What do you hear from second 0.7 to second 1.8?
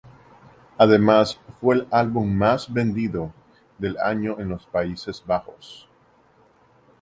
Además, fue